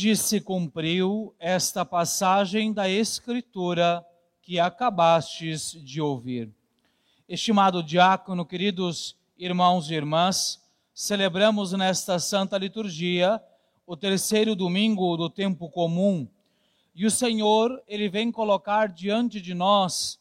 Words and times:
hoje 0.00 0.16
se 0.16 0.40
cumpriu 0.40 1.34
esta 1.38 1.84
passagem 1.84 2.72
da 2.72 2.88
Escritura 2.88 4.02
que 4.40 4.58
acabastes 4.58 5.72
de 5.72 6.00
ouvir. 6.00 6.50
Estimado 7.28 7.82
diácono, 7.82 8.46
queridos 8.46 9.14
irmãos 9.36 9.90
e 9.90 9.94
irmãs, 9.94 10.58
celebramos 10.94 11.72
nesta 11.72 12.18
santa 12.18 12.56
liturgia 12.56 13.42
o 13.86 13.94
terceiro 13.94 14.56
domingo 14.56 15.18
do 15.18 15.28
tempo 15.28 15.68
comum 15.68 16.26
e 16.94 17.04
o 17.04 17.10
Senhor, 17.10 17.82
ele 17.86 18.08
vem 18.08 18.32
colocar 18.32 18.88
diante 18.88 19.38
de 19.38 19.52
nós 19.52 20.18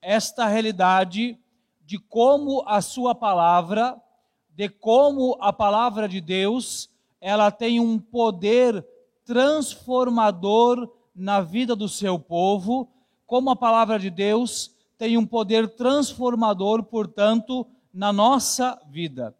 esta 0.00 0.46
realidade 0.46 1.36
de 1.84 1.98
como 1.98 2.62
a 2.64 2.80
sua 2.80 3.12
palavra, 3.12 4.00
de 4.50 4.68
como 4.68 5.36
a 5.40 5.52
palavra 5.52 6.08
de 6.08 6.20
Deus, 6.20 6.88
ela 7.20 7.50
tem 7.50 7.80
um 7.80 7.98
poder 7.98 8.86
transformador 9.30 10.90
na 11.14 11.40
vida 11.40 11.76
do 11.76 11.88
seu 11.88 12.18
povo, 12.18 12.90
como 13.28 13.48
a 13.48 13.54
palavra 13.54 13.96
de 13.96 14.10
Deus 14.10 14.74
tem 14.98 15.16
um 15.16 15.24
poder 15.24 15.68
transformador, 15.76 16.82
portanto, 16.82 17.64
na 17.94 18.12
nossa 18.12 18.76
vida. 18.90 19.32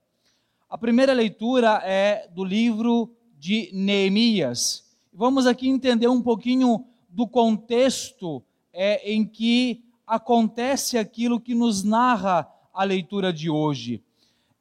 A 0.68 0.78
primeira 0.78 1.12
leitura 1.12 1.82
é 1.82 2.28
do 2.32 2.44
livro 2.44 3.12
de 3.36 3.68
Neemias. 3.72 4.84
Vamos 5.12 5.44
aqui 5.44 5.68
entender 5.68 6.06
um 6.06 6.22
pouquinho 6.22 6.84
do 7.08 7.26
contexto 7.26 8.44
é, 8.72 9.12
em 9.12 9.26
que 9.26 9.82
acontece 10.06 10.98
aquilo 10.98 11.40
que 11.40 11.52
nos 11.52 11.82
narra 11.82 12.48
a 12.72 12.84
leitura 12.84 13.32
de 13.32 13.50
hoje. 13.50 14.00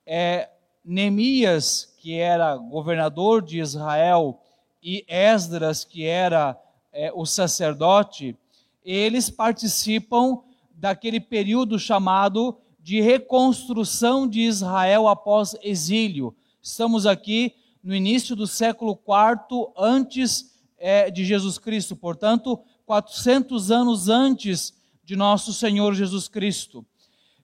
É, 0.08 0.50
Neemias, 0.84 1.94
que 2.00 2.16
era 2.16 2.58
governador 2.58 3.44
de 3.44 3.59
Israel, 3.59 4.42
e 4.81 5.03
Esdras, 5.08 5.83
que 5.83 6.05
era 6.05 6.58
é, 6.91 7.11
o 7.13 7.25
sacerdote, 7.25 8.35
eles 8.83 9.30
participam 9.30 10.39
daquele 10.73 11.19
período 11.19 11.77
chamado 11.77 12.58
de 12.80 13.02
reconstrução 13.02 14.27
de 14.27 14.41
Israel 14.41 15.07
após 15.07 15.55
exílio. 15.61 16.35
Estamos 16.61 17.05
aqui 17.05 17.53
no 17.83 17.94
início 17.94 18.35
do 18.35 18.47
século 18.47 18.97
IV 19.07 19.72
antes 19.77 20.57
é, 20.77 21.11
de 21.11 21.25
Jesus 21.25 21.57
Cristo, 21.57 21.95
portanto, 21.95 22.59
400 22.85 23.69
anos 23.69 24.09
antes 24.09 24.73
de 25.03 25.16
nosso 25.16 25.53
Senhor 25.53 25.94
Jesus 25.94 26.27
Cristo. 26.27 26.85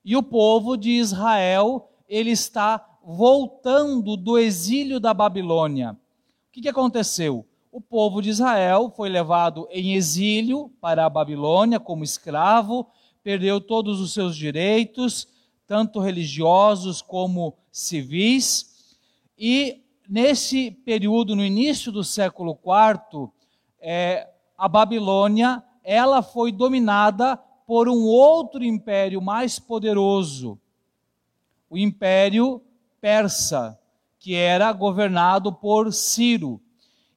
E 0.04 0.16
o 0.16 0.22
povo 0.22 0.76
de 0.76 0.90
Israel, 0.90 1.90
ele 2.08 2.30
está 2.30 2.98
voltando 3.04 4.16
do 4.16 4.38
exílio 4.38 4.98
da 4.98 5.14
Babilônia. 5.14 5.96
Que, 6.56 6.62
que 6.62 6.68
aconteceu? 6.70 7.44
O 7.70 7.82
povo 7.82 8.22
de 8.22 8.30
Israel 8.30 8.90
foi 8.96 9.10
levado 9.10 9.68
em 9.70 9.92
exílio 9.92 10.70
para 10.80 11.04
a 11.04 11.10
Babilônia 11.10 11.78
como 11.78 12.02
escravo, 12.02 12.86
perdeu 13.22 13.60
todos 13.60 14.00
os 14.00 14.14
seus 14.14 14.34
direitos, 14.34 15.28
tanto 15.66 16.00
religiosos 16.00 17.02
como 17.02 17.58
civis, 17.70 18.96
e 19.36 19.84
nesse 20.08 20.70
período, 20.70 21.36
no 21.36 21.44
início 21.44 21.92
do 21.92 22.02
século 22.02 22.58
IV, 22.64 23.28
é, 23.78 24.26
a 24.56 24.66
Babilônia 24.66 25.62
ela 25.84 26.22
foi 26.22 26.50
dominada 26.50 27.36
por 27.66 27.86
um 27.86 28.06
outro 28.06 28.64
império 28.64 29.20
mais 29.20 29.58
poderoso, 29.58 30.58
o 31.68 31.76
Império 31.76 32.62
persa, 32.98 33.78
que 34.26 34.34
era 34.34 34.72
governado 34.72 35.52
por 35.52 35.92
Ciro. 35.92 36.60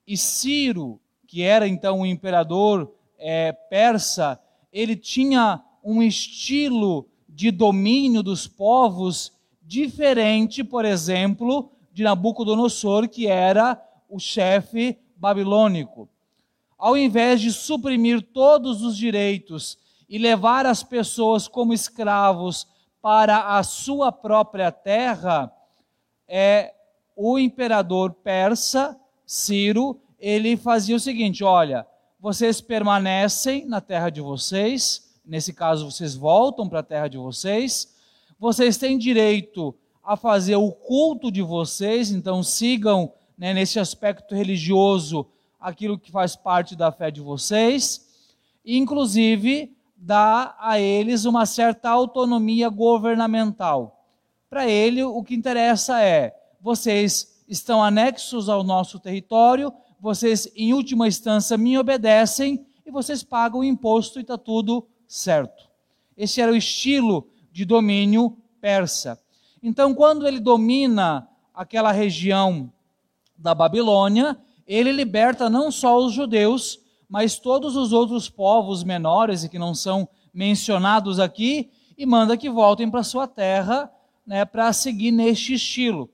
E 0.05 0.15
Ciro, 0.15 1.01
que 1.25 1.41
era 1.41 1.67
então 1.67 2.01
o 2.01 2.05
imperador 2.05 2.93
é, 3.17 3.51
persa, 3.51 4.39
ele 4.71 4.95
tinha 4.95 5.59
um 5.83 6.03
estilo 6.03 7.09
de 7.27 7.49
domínio 7.49 8.21
dos 8.21 8.45
povos 8.45 9.33
diferente, 9.63 10.63
por 10.63 10.85
exemplo, 10.85 11.71
de 11.91 12.03
Nabucodonosor, 12.03 13.09
que 13.09 13.25
era 13.25 13.83
o 14.07 14.19
chefe 14.19 14.95
babilônico. 15.15 16.07
Ao 16.77 16.95
invés 16.95 17.41
de 17.41 17.51
suprimir 17.51 18.21
todos 18.21 18.83
os 18.83 18.95
direitos 18.95 19.79
e 20.07 20.19
levar 20.19 20.67
as 20.67 20.83
pessoas 20.83 21.47
como 21.47 21.73
escravos 21.73 22.67
para 23.01 23.57
a 23.57 23.63
sua 23.63 24.11
própria 24.11 24.71
terra, 24.71 25.51
é, 26.27 26.75
o 27.21 27.37
imperador 27.37 28.13
persa, 28.13 28.97
Ciro, 29.25 29.99
ele 30.17 30.55
fazia 30.55 30.95
o 30.95 30.99
seguinte: 30.99 31.43
olha, 31.43 31.85
vocês 32.17 32.61
permanecem 32.61 33.65
na 33.65 33.81
terra 33.81 34.09
de 34.09 34.21
vocês, 34.21 35.13
nesse 35.25 35.51
caso 35.51 35.91
vocês 35.91 36.15
voltam 36.15 36.69
para 36.69 36.79
a 36.79 36.83
terra 36.83 37.09
de 37.09 37.17
vocês, 37.17 37.93
vocês 38.39 38.77
têm 38.77 38.97
direito 38.97 39.75
a 40.01 40.15
fazer 40.15 40.55
o 40.55 40.71
culto 40.71 41.29
de 41.29 41.41
vocês, 41.41 42.09
então 42.09 42.41
sigam 42.41 43.11
né, 43.37 43.53
nesse 43.53 43.81
aspecto 43.81 44.33
religioso 44.33 45.27
aquilo 45.59 45.99
que 45.99 46.13
faz 46.13 46.37
parte 46.37 46.73
da 46.73 46.89
fé 46.89 47.11
de 47.11 47.19
vocês, 47.19 48.07
inclusive 48.65 49.75
dá 49.97 50.55
a 50.57 50.79
eles 50.79 51.25
uma 51.25 51.45
certa 51.45 51.89
autonomia 51.89 52.69
governamental. 52.69 54.05
Para 54.49 54.69
ele, 54.69 55.03
o 55.03 55.21
que 55.21 55.35
interessa 55.35 56.01
é: 56.01 56.38
vocês 56.61 57.43
estão 57.47 57.83
anexos 57.83 58.49
ao 58.49 58.63
nosso 58.63 58.99
território, 58.99 59.73
vocês, 59.99 60.51
em 60.55 60.73
última 60.73 61.07
instância, 61.07 61.57
me 61.57 61.77
obedecem 61.77 62.65
e 62.85 62.91
vocês 62.91 63.23
pagam 63.23 63.61
o 63.61 63.63
imposto 63.63 64.19
e 64.19 64.21
está 64.21 64.37
tudo 64.37 64.87
certo. 65.07 65.69
Esse 66.15 66.41
era 66.41 66.51
o 66.51 66.55
estilo 66.55 67.27
de 67.51 67.65
domínio 67.65 68.37
persa. 68.61 69.19
Então, 69.61 69.93
quando 69.93 70.27
ele 70.27 70.39
domina 70.39 71.27
aquela 71.53 71.91
região 71.91 72.71
da 73.37 73.53
Babilônia, 73.53 74.37
ele 74.67 74.91
liberta 74.91 75.49
não 75.49 75.71
só 75.71 75.97
os 75.97 76.13
judeus, 76.13 76.79
mas 77.09 77.39
todos 77.39 77.75
os 77.75 77.91
outros 77.91 78.29
povos 78.29 78.83
menores 78.83 79.43
e 79.43 79.49
que 79.49 79.57
não 79.57 79.73
são 79.73 80.07
mencionados 80.33 81.19
aqui, 81.19 81.69
e 81.97 82.05
manda 82.05 82.37
que 82.37 82.49
voltem 82.49 82.89
para 82.89 83.03
sua 83.03 83.27
terra 83.27 83.91
né, 84.25 84.45
para 84.45 84.71
seguir 84.71 85.11
neste 85.11 85.55
estilo. 85.55 86.09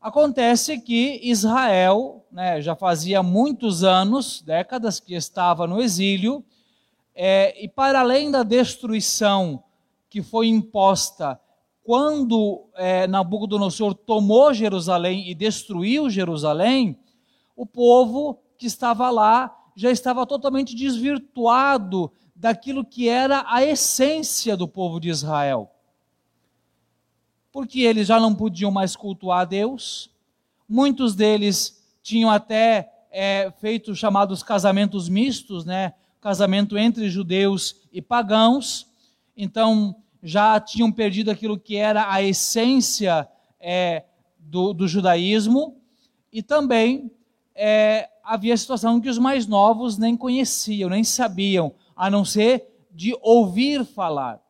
Acontece 0.00 0.80
que 0.80 1.20
Israel 1.22 2.24
né, 2.32 2.62
já 2.62 2.74
fazia 2.74 3.22
muitos 3.22 3.84
anos, 3.84 4.40
décadas, 4.40 4.98
que 4.98 5.14
estava 5.14 5.66
no 5.66 5.78
exílio, 5.78 6.42
é, 7.14 7.62
e 7.62 7.68
para 7.68 8.00
além 8.00 8.30
da 8.30 8.42
destruição 8.42 9.62
que 10.08 10.22
foi 10.22 10.48
imposta 10.48 11.38
quando 11.84 12.66
é, 12.76 13.06
Nabucodonosor 13.06 13.94
tomou 13.94 14.54
Jerusalém 14.54 15.28
e 15.28 15.34
destruiu 15.34 16.08
Jerusalém, 16.08 16.98
o 17.54 17.66
povo 17.66 18.38
que 18.56 18.66
estava 18.66 19.10
lá 19.10 19.54
já 19.76 19.90
estava 19.90 20.24
totalmente 20.24 20.74
desvirtuado 20.74 22.10
daquilo 22.34 22.86
que 22.86 23.06
era 23.06 23.44
a 23.46 23.62
essência 23.62 24.56
do 24.56 24.66
povo 24.66 24.98
de 24.98 25.10
Israel 25.10 25.70
porque 27.52 27.80
eles 27.80 28.06
já 28.06 28.20
não 28.20 28.34
podiam 28.34 28.70
mais 28.70 28.94
cultuar 28.94 29.40
a 29.40 29.44
Deus. 29.44 30.10
Muitos 30.68 31.14
deles 31.14 31.82
tinham 32.02 32.30
até 32.30 32.90
é, 33.10 33.52
feito 33.60 33.94
chamados 33.94 34.42
casamentos 34.42 35.08
mistos, 35.08 35.64
né? 35.64 35.94
casamento 36.20 36.76
entre 36.76 37.08
judeus 37.08 37.76
e 37.92 38.00
pagãos. 38.00 38.86
Então 39.36 39.96
já 40.22 40.60
tinham 40.60 40.92
perdido 40.92 41.30
aquilo 41.30 41.58
que 41.58 41.76
era 41.76 42.12
a 42.12 42.22
essência 42.22 43.28
é, 43.58 44.04
do, 44.38 44.72
do, 44.72 44.86
judaísmo. 44.86 45.76
E 46.32 46.42
também 46.42 47.10
é, 47.54 48.08
havia 48.22 48.56
situação 48.56 49.00
que 49.00 49.08
os 49.08 49.18
mais 49.18 49.46
novos 49.46 49.98
nem 49.98 50.16
conheciam, 50.16 50.90
nem 50.90 51.02
sabiam, 51.02 51.74
a 51.96 52.10
não 52.10 52.24
ser 52.24 52.68
de 52.92 53.16
ouvir 53.22 53.84
falar. 53.84 54.40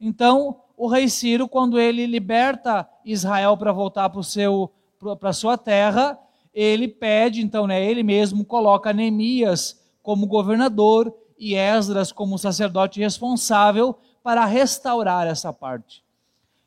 Então, 0.00 0.60
o 0.80 0.86
rei 0.86 1.10
Ciro, 1.10 1.46
quando 1.46 1.78
ele 1.78 2.06
liberta 2.06 2.88
Israel 3.04 3.54
para 3.54 3.70
voltar 3.70 4.08
para 4.08 5.28
a 5.28 5.32
sua 5.34 5.58
terra, 5.58 6.18
ele 6.54 6.88
pede, 6.88 7.42
então, 7.42 7.66
né, 7.66 7.84
ele 7.84 8.02
mesmo 8.02 8.46
coloca 8.46 8.90
Neemias 8.90 9.78
como 10.02 10.26
governador 10.26 11.14
e 11.38 11.54
Esdras 11.54 12.10
como 12.10 12.38
sacerdote 12.38 12.98
responsável 12.98 13.94
para 14.22 14.46
restaurar 14.46 15.26
essa 15.26 15.52
parte. 15.52 16.02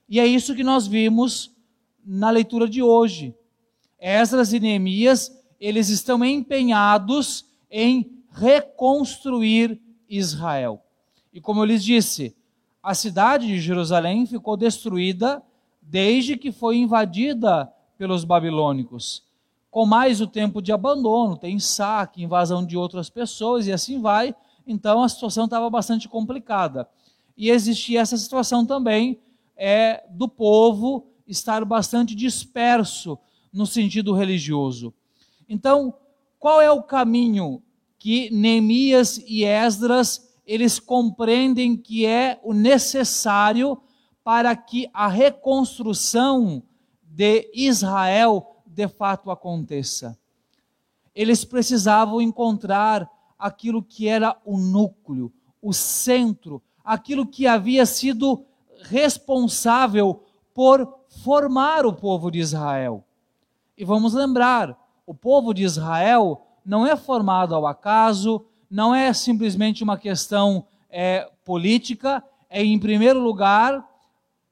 E 0.08 0.20
é 0.20 0.28
isso 0.28 0.54
que 0.54 0.64
nós 0.64 0.86
vimos 0.86 1.52
na 2.06 2.30
leitura 2.30 2.70
de 2.70 2.84
hoje. 2.84 3.34
Esdras 4.00 4.54
e 4.54 4.60
Neemias, 4.60 5.36
eles 5.60 5.90
estão 5.90 6.24
empenhados 6.24 7.48
em 7.68 8.24
reconstruir 8.32 9.82
Israel. 10.08 10.84
E 11.34 11.42
como 11.42 11.62
eu 11.62 11.66
lhes 11.66 11.84
disse, 11.84 12.36
a 12.84 12.94
cidade 12.94 13.48
de 13.48 13.62
Jerusalém 13.62 14.26
ficou 14.26 14.58
destruída 14.58 15.42
desde 15.82 16.36
que 16.36 16.52
foi 16.52 16.78
invadida 16.78 17.72
pelos 17.98 18.26
babilônicos. 18.26 19.24
com 19.72 19.88
mais 19.88 20.22
o 20.22 20.28
tempo 20.28 20.62
de 20.62 20.72
abandono, 20.72 21.36
tem 21.36 21.58
saque, 21.58 22.22
invasão 22.22 22.64
de 22.64 22.78
outras 22.78 23.10
pessoas 23.10 23.66
e 23.66 23.72
assim 23.72 24.00
vai. 24.00 24.36
Então 24.68 25.02
a 25.02 25.10
situação 25.10 25.46
estava 25.46 25.68
bastante 25.68 26.08
complicada. 26.08 26.88
E 27.36 27.50
existia 27.50 28.02
essa 28.02 28.16
situação 28.16 28.68
também 28.68 29.20
é, 29.58 30.04
do 30.12 30.30
povo 30.30 31.08
estar 31.26 31.66
bastante 31.66 32.14
disperso 32.14 33.18
no 33.52 33.66
sentido 33.66 34.14
religioso. 34.14 34.94
Então, 35.50 35.94
qual 36.38 36.62
é 36.62 36.70
o 36.70 36.84
caminho 36.84 37.64
que 37.98 38.30
Neemias 38.32 39.18
e 39.26 39.44
Esdras 39.44 40.33
eles 40.46 40.80
compreendem 40.80 41.76
que 41.76 42.06
é 42.06 42.40
o 42.44 42.54
necessário 42.54 43.82
para 44.24 44.56
que 44.56 44.90
a 44.94 45.08
reconstrução 45.08 46.64
de 47.02 47.50
Israel 47.54 48.58
de 48.66 48.88
fato 48.88 49.30
aconteça. 49.30 50.18
Eles 51.14 51.46
precisavam 51.46 52.22
encontrar 52.22 53.10
aquilo 53.38 53.84
que 53.84 54.08
era 54.08 54.36
o 54.44 54.58
núcleo, 54.58 55.32
o 55.62 55.74
centro, 55.74 56.62
aquilo 56.84 57.26
que 57.26 57.46
havia 57.46 57.86
sido 57.86 58.46
responsável 58.84 60.24
por 60.54 61.02
formar 61.24 61.86
o 61.86 61.94
povo 61.94 62.32
de 62.32 62.40
Israel. 62.40 63.06
E 63.78 63.86
vamos 63.86 64.14
lembrar, 64.14 64.78
o 65.06 65.14
povo 65.14 65.54
de 65.54 65.64
Israel 65.64 66.46
não 66.66 66.86
é 66.86 66.96
formado 66.96 67.54
ao 67.54 67.68
acaso, 67.68 68.46
não 68.74 68.96
é 68.96 69.14
simplesmente 69.14 69.84
uma 69.84 70.00
questão 70.00 70.66
é, 70.90 71.32
política, 71.46 72.24
é 72.50 72.64
em 72.64 72.80
primeiro 72.80 73.20
lugar 73.20 73.88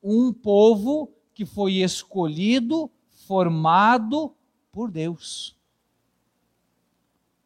um 0.03 0.31
povo 0.31 1.11
que 1.33 1.43
foi 1.43 1.77
escolhido 1.77 2.87
formado 3.25 4.31
por 4.71 4.91
Deus. 4.91 5.57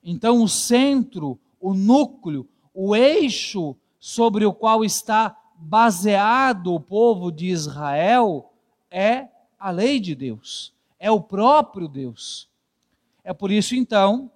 Então, 0.04 0.44
o 0.44 0.50
centro, 0.50 1.40
o 1.62 1.74
núcleo, 1.74 2.46
o 2.74 2.94
eixo 2.94 3.74
sobre 3.98 4.46
o 4.46 4.54
qual 4.54 4.84
está 4.84 5.34
baseado 5.56 6.74
o 6.74 6.80
povo 6.82 7.32
de 7.32 7.48
Israel 7.48 8.52
é 8.92 9.30
a 9.58 9.72
lei 9.72 9.98
de 9.98 10.14
Deus, 10.14 10.74
é 11.00 11.10
o 11.10 11.22
próprio 11.22 11.88
Deus. 11.88 12.50
É 13.24 13.34
por 13.34 13.50
isso, 13.50 13.76
então, 13.76 14.30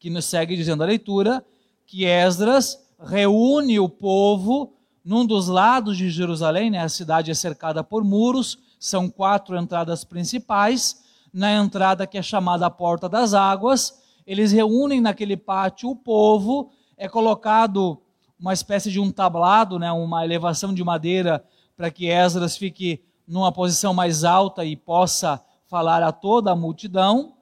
que 0.00 0.08
nos 0.08 0.24
segue 0.24 0.56
dizendo 0.56 0.82
a 0.82 0.86
leitura, 0.86 1.44
que 1.90 2.04
Esdras 2.04 2.78
reúne 3.04 3.80
o 3.80 3.88
povo 3.88 4.74
num 5.04 5.26
dos 5.26 5.48
lados 5.48 5.96
de 5.96 6.08
Jerusalém, 6.08 6.70
né? 6.70 6.78
a 6.78 6.88
cidade 6.88 7.32
é 7.32 7.34
cercada 7.34 7.82
por 7.82 8.04
muros, 8.04 8.60
são 8.78 9.10
quatro 9.10 9.58
entradas 9.58 10.04
principais. 10.04 11.02
Na 11.32 11.52
entrada 11.52 12.06
que 12.06 12.16
é 12.16 12.22
chamada 12.22 12.64
a 12.64 12.70
Porta 12.70 13.08
das 13.08 13.34
Águas, 13.34 14.00
eles 14.24 14.52
reúnem 14.52 15.00
naquele 15.00 15.36
pátio 15.36 15.90
o 15.90 15.96
povo, 15.96 16.70
é 16.96 17.08
colocado 17.08 18.00
uma 18.38 18.52
espécie 18.52 18.88
de 18.88 19.00
um 19.00 19.10
tablado, 19.10 19.76
né, 19.76 19.90
uma 19.90 20.24
elevação 20.24 20.72
de 20.72 20.84
madeira 20.84 21.44
para 21.76 21.90
que 21.90 22.06
Esdras 22.06 22.56
fique 22.56 23.02
numa 23.26 23.50
posição 23.50 23.92
mais 23.92 24.22
alta 24.22 24.64
e 24.64 24.76
possa 24.76 25.44
falar 25.66 26.04
a 26.04 26.12
toda 26.12 26.52
a 26.52 26.56
multidão. 26.56 27.34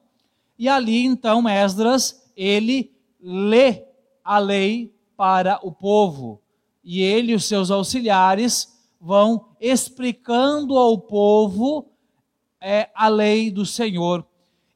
E 0.57 0.67
ali 0.67 1.05
então 1.05 1.47
Esdras, 1.47 2.27
ele 2.35 2.91
lê 3.21 3.88
a 4.23 4.37
lei 4.37 4.93
para 5.15 5.59
o 5.63 5.71
povo. 5.71 6.41
E 6.83 7.01
ele 7.01 7.33
e 7.33 7.35
os 7.35 7.45
seus 7.45 7.69
auxiliares 7.69 8.79
vão 8.99 9.49
explicando 9.59 10.77
ao 10.77 10.97
povo 10.97 11.89
é, 12.59 12.89
a 12.93 13.07
lei 13.07 13.51
do 13.51 13.65
Senhor. 13.65 14.25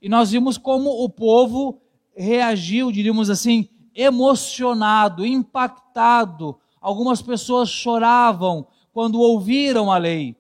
E 0.01 0.09
nós 0.09 0.31
vimos 0.31 0.57
como 0.57 1.03
o 1.03 1.09
povo 1.09 1.81
reagiu, 2.15 2.91
diríamos 2.91 3.29
assim, 3.29 3.69
emocionado, 3.95 5.25
impactado. 5.25 6.59
Algumas 6.81 7.21
pessoas 7.21 7.69
choravam 7.69 8.67
quando 8.91 9.19
ouviram 9.19 9.91
a 9.91 9.97
lei. 9.97 10.35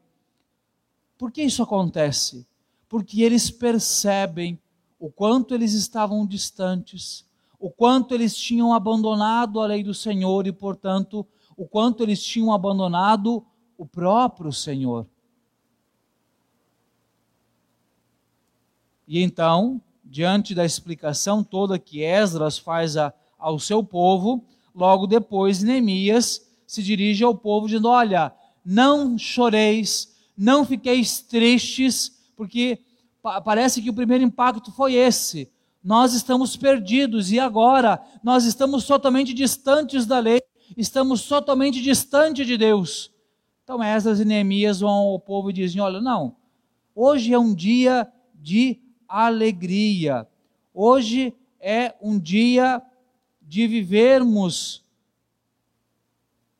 Por 1.17 1.31
que 1.31 1.41
isso 1.43 1.63
acontece? 1.63 2.45
Porque 2.89 3.21
eles 3.21 3.49
percebem 3.49 4.59
o 4.99 5.09
quanto 5.09 5.53
eles 5.53 5.73
estavam 5.73 6.25
distantes, 6.25 7.25
o 7.63 7.69
quanto 7.69 8.13
eles 8.13 8.35
tinham 8.35 8.73
abandonado 8.73 9.61
a 9.61 9.65
lei 9.65 9.81
do 9.81 9.93
Senhor 9.93 10.45
e, 10.45 10.51
portanto, 10.51 11.25
o 11.55 11.65
quanto 11.65 12.03
eles 12.03 12.21
tinham 12.21 12.51
abandonado 12.51 13.41
o 13.77 13.85
próprio 13.85 14.51
Senhor. 14.51 15.07
E 19.07 19.23
então, 19.23 19.81
diante 20.03 20.53
da 20.53 20.65
explicação 20.65 21.41
toda 21.41 21.79
que 21.79 22.01
Esdras 22.03 22.57
faz 22.57 22.97
a, 22.97 23.13
ao 23.39 23.57
seu 23.57 23.81
povo, 23.81 24.43
logo 24.75 25.07
depois 25.07 25.63
Neemias 25.63 26.45
se 26.67 26.83
dirige 26.83 27.23
ao 27.23 27.33
povo 27.33 27.67
dizendo: 27.67 27.87
Olha, 27.87 28.33
não 28.65 29.17
choreis, 29.17 30.13
não 30.35 30.65
fiqueis 30.65 31.21
tristes, 31.21 32.11
porque 32.35 32.79
parece 33.21 33.81
que 33.81 33.89
o 33.89 33.93
primeiro 33.93 34.25
impacto 34.25 34.69
foi 34.69 34.95
esse. 34.95 35.49
Nós 35.83 36.13
estamos 36.13 36.55
perdidos 36.55 37.31
e 37.31 37.39
agora 37.39 38.01
nós 38.23 38.45
estamos 38.45 38.85
totalmente 38.85 39.33
distantes 39.33 40.05
da 40.05 40.17
lei, 40.19 40.41
estamos 40.77 41.27
totalmente 41.27 41.81
distantes 41.81 42.47
de 42.47 42.57
Deus. 42.57 43.11
Então 43.63 43.83
Esdras 43.83 44.19
e 44.19 44.25
vão 44.79 44.91
ao 44.91 45.19
povo 45.19 45.49
e 45.49 45.53
dizem: 45.53 45.81
Olha, 45.81 45.99
não, 45.99 46.37
hoje 46.95 47.33
é 47.33 47.39
um 47.39 47.53
dia 47.53 48.09
de 48.33 48.79
alegria, 49.07 50.25
hoje 50.73 51.33
é 51.59 51.93
um 52.01 52.17
dia 52.17 52.81
de 53.41 53.67
vivermos 53.67 54.83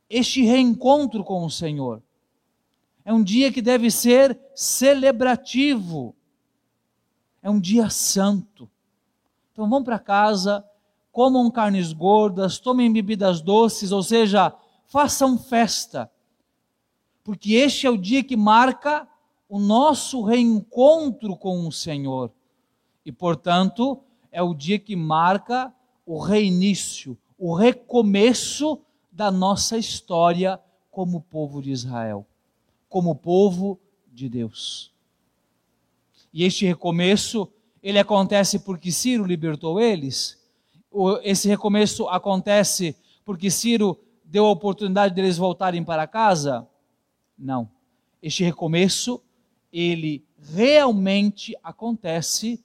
este 0.09 0.43
reencontro 0.43 1.23
com 1.23 1.45
o 1.45 1.49
Senhor. 1.49 2.03
É 3.05 3.13
um 3.13 3.23
dia 3.23 3.51
que 3.51 3.61
deve 3.61 3.89
ser 3.89 4.37
celebrativo, 4.53 6.15
é 7.41 7.49
um 7.49 7.59
dia 7.59 7.89
santo. 7.89 8.69
Então 9.53 9.69
vão 9.69 9.81
para 9.81 9.97
casa, 9.97 10.65
comam 11.11 11.49
carnes 11.49 11.93
gordas, 11.93 12.59
tomem 12.59 12.91
bebidas 12.91 13.39
doces, 13.39 13.93
ou 13.93 14.03
seja, 14.03 14.53
façam 14.87 15.37
festa 15.37 16.11
porque 17.23 17.53
este 17.53 17.87
é 17.87 17.89
o 17.89 17.97
dia 17.97 18.23
que 18.23 18.35
marca 18.35 19.07
o 19.47 19.59
nosso 19.59 20.21
reencontro 20.23 21.37
com 21.37 21.65
o 21.67 21.71
Senhor. 21.71 22.31
E, 23.05 23.11
portanto, 23.11 24.01
é 24.31 24.41
o 24.41 24.53
dia 24.53 24.77
que 24.77 24.95
marca 24.95 25.73
o 26.05 26.19
reinício, 26.19 27.17
o 27.37 27.53
recomeço 27.53 28.81
da 29.11 29.31
nossa 29.31 29.77
história 29.77 30.59
como 30.91 31.21
povo 31.21 31.61
de 31.61 31.71
Israel, 31.71 32.25
como 32.89 33.15
povo 33.15 33.79
de 34.11 34.27
Deus. 34.27 34.91
E 36.33 36.43
este 36.43 36.65
recomeço, 36.65 37.49
ele 37.83 37.99
acontece 37.99 38.59
porque 38.59 38.91
Ciro 38.91 39.25
libertou 39.25 39.79
eles? 39.79 40.41
Esse 41.21 41.49
recomeço 41.49 42.07
acontece 42.07 42.95
porque 43.25 43.51
Ciro 43.51 43.99
deu 44.23 44.45
a 44.45 44.51
oportunidade 44.51 45.13
deles 45.13 45.37
voltarem 45.37 45.83
para 45.83 46.07
casa? 46.07 46.65
Não. 47.37 47.69
Este 48.21 48.43
recomeço, 48.43 49.21
ele 49.71 50.25
realmente 50.39 51.55
acontece 51.61 52.63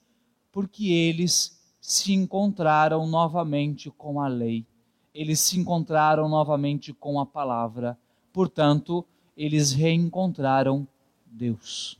porque 0.51 0.89
eles 0.89 1.59
se 1.81 2.13
encontraram 2.13 3.05
novamente 3.05 3.91
com 3.91 4.21
a 4.21 4.27
lei. 4.27 4.65
Eles 5.13 5.39
se 5.41 5.59
encontraram 5.59 6.29
novamente 6.29 6.93
com 6.93 7.19
a 7.19 7.25
palavra. 7.25 7.97
Portanto, 8.31 9.05
eles 9.35 9.73
reencontraram 9.73 10.87
Deus. 11.25 11.99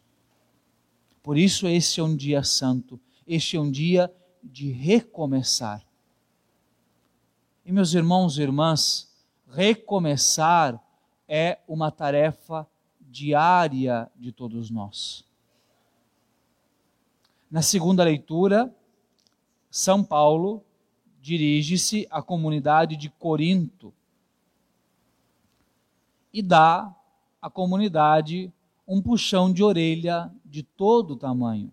Por 1.22 1.38
isso, 1.38 1.68
este 1.68 2.00
é 2.00 2.04
um 2.04 2.16
dia 2.16 2.44
santo. 2.44 3.00
Este 3.30 3.58
é 3.58 3.60
um 3.60 3.70
dia 3.70 4.12
de 4.44 4.72
recomeçar. 4.72 5.86
E, 7.64 7.72
meus 7.72 7.94
irmãos 7.94 8.40
e 8.40 8.42
irmãs, 8.42 9.08
recomeçar 9.48 10.84
é 11.28 11.60
uma 11.68 11.92
tarefa 11.92 12.68
diária 13.00 14.10
de 14.16 14.32
todos 14.32 14.72
nós. 14.72 15.24
Na 17.52 17.62
segunda 17.62 18.04
leitura, 18.04 18.76
São 19.70 20.04
Paulo 20.04 20.66
dirige-se 21.22 22.08
à 22.10 22.24
comunidade 22.24 22.98
de 22.98 23.10
Corinto 23.12 23.94
e 26.34 26.42
dá 26.42 26.96
à 27.40 27.48
comunidade 27.48 28.52
um 28.88 29.00
puxão 29.00 29.54
de 29.54 29.64
orelha 29.64 30.34
de 30.44 30.64
todo 30.64 31.16
tamanho. 31.16 31.72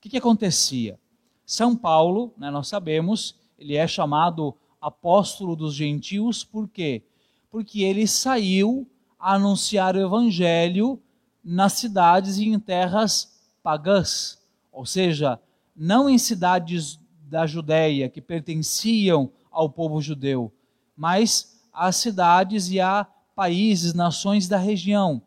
O 0.00 0.02
que, 0.02 0.08
que 0.08 0.16
acontecia? 0.16 0.98
São 1.44 1.76
Paulo, 1.76 2.32
né, 2.36 2.50
nós 2.50 2.68
sabemos, 2.68 3.36
ele 3.58 3.76
é 3.76 3.86
chamado 3.86 4.56
apóstolo 4.80 5.54
dos 5.54 5.74
gentios, 5.74 6.42
por 6.42 6.66
quê? 6.66 7.04
porque 7.50 7.82
ele 7.82 8.06
saiu 8.06 8.88
a 9.18 9.34
anunciar 9.34 9.96
o 9.96 10.00
evangelho 10.00 11.02
nas 11.42 11.74
cidades 11.74 12.38
e 12.38 12.48
em 12.48 12.58
terras 12.58 13.40
pagãs, 13.62 14.38
ou 14.72 14.86
seja, 14.86 15.38
não 15.74 16.08
em 16.08 16.16
cidades 16.16 16.98
da 17.28 17.46
Judéia 17.46 18.08
que 18.08 18.20
pertenciam 18.20 19.30
ao 19.50 19.68
povo 19.68 20.00
judeu, 20.00 20.52
mas 20.96 21.60
a 21.72 21.90
cidades 21.92 22.70
e 22.70 22.80
a 22.80 23.06
países, 23.34 23.94
nações 23.94 24.46
da 24.46 24.58
região. 24.58 25.22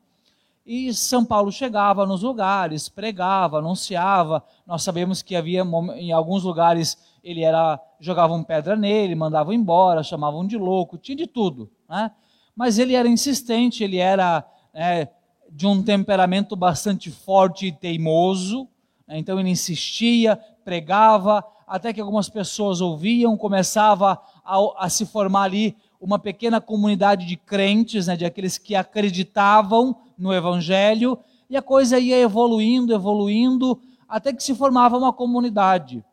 E 0.66 0.94
São 0.94 1.26
Paulo 1.26 1.52
chegava 1.52 2.06
nos 2.06 2.24
lugares, 2.24 2.88
pregava, 2.88 3.60
anunciava. 3.60 4.44
Nós 4.66 4.82
sabemos 4.82 5.22
que 5.22 5.36
havia 5.36 5.64
em 5.96 6.12
alguns 6.12 6.44
lugares 6.44 6.98
ele 7.24 7.42
era 7.42 7.80
jogavam 8.00 8.44
pedra 8.44 8.76
nele, 8.76 9.16
mandavam 9.16 9.54
embora, 9.54 10.04
chamavam 10.04 10.46
de 10.46 10.58
louco, 10.58 10.98
tinha 10.98 11.16
de 11.16 11.28
tudo, 11.28 11.70
né? 11.90 12.12
Mas 12.56 12.78
ele 12.78 12.94
era 12.94 13.08
insistente, 13.08 13.84
ele 13.84 13.98
era 13.98 14.46
é, 14.74 15.08
de 15.50 15.66
um 15.66 15.82
temperamento 15.82 16.56
bastante 16.56 17.10
forte 17.10 17.68
e 17.68 17.72
teimoso. 17.72 18.68
Né? 19.08 19.18
Então 19.18 19.40
ele 19.40 19.50
insistia, 19.50 20.40
pregava, 20.64 21.44
até 21.68 21.92
que 21.92 22.00
algumas 22.00 22.30
pessoas 22.30 22.82
ouviam, 22.82 23.36
começava 23.36 24.22
a, 24.46 24.86
a 24.86 24.90
se 24.90 25.06
formar 25.06 25.44
ali 25.44 25.76
uma 26.04 26.20
pequena 26.20 26.60
comunidade 26.60 27.26
de 27.26 27.38
crentes, 27.38 28.08
né, 28.08 28.18
de 28.18 28.26
aqueles 28.26 28.58
que 28.58 28.76
acreditavam 28.76 29.96
no 30.18 30.34
Evangelho, 30.34 31.18
e 31.50 31.56
a 31.56 31.62
coisa 31.62 31.98
ia 31.98 32.20
evoluindo, 32.20 32.94
evoluindo, 32.94 33.80
até 34.08 34.34
que 34.34 34.44
se 34.44 34.54
formava 34.54 34.98
uma 34.98 35.14
comunidade. 35.14 36.04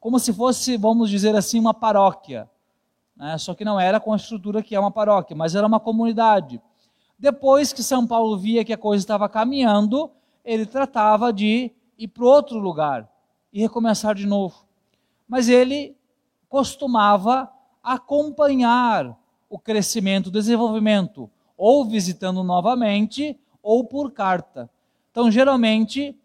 Como 0.00 0.18
se 0.18 0.32
fosse, 0.32 0.76
vamos 0.76 1.08
dizer 1.08 1.36
assim, 1.36 1.60
uma 1.60 1.72
paróquia. 1.72 2.50
Né? 3.16 3.38
Só 3.38 3.54
que 3.54 3.64
não 3.64 3.78
era 3.78 4.00
com 4.00 4.12
a 4.12 4.16
estrutura 4.16 4.60
que 4.60 4.74
é 4.74 4.80
uma 4.80 4.90
paróquia, 4.90 5.36
mas 5.36 5.54
era 5.54 5.66
uma 5.66 5.78
comunidade. 5.78 6.60
Depois 7.16 7.72
que 7.72 7.84
São 7.84 8.04
Paulo 8.04 8.36
via 8.36 8.64
que 8.64 8.72
a 8.72 8.78
coisa 8.78 9.04
estava 9.04 9.28
caminhando, 9.28 10.10
ele 10.44 10.66
tratava 10.66 11.32
de 11.32 11.70
ir 11.96 12.08
para 12.08 12.24
outro 12.24 12.58
lugar 12.58 13.08
e 13.52 13.60
recomeçar 13.60 14.16
de 14.16 14.26
novo. 14.26 14.66
Mas 15.28 15.48
ele 15.48 15.96
costumava 16.48 17.48
acompanhar 17.86 19.16
o 19.48 19.60
crescimento, 19.60 20.26
o 20.26 20.32
desenvolvimento, 20.32 21.30
ou 21.56 21.84
visitando 21.84 22.42
novamente, 22.42 23.38
ou 23.62 23.84
por 23.84 24.10
carta. 24.10 24.68
Então, 25.12 25.30
geralmente, 25.30 26.18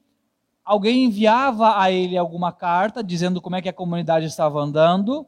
alguém 0.65 1.05
enviava 1.05 1.79
a 1.79 1.91
ele 1.91 2.17
alguma 2.17 2.51
carta 2.51 3.03
dizendo 3.03 3.39
como 3.39 3.55
é 3.55 3.61
que 3.61 3.69
a 3.69 3.73
comunidade 3.73 4.25
estava 4.25 4.59
andando, 4.59 5.23